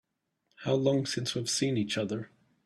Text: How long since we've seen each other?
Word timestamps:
How 0.63 0.73
long 0.73 1.05
since 1.05 1.35
we've 1.35 1.47
seen 1.47 1.77
each 1.77 1.95
other? 1.95 2.31